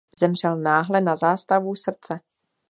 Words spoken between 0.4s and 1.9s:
náhle na zástavu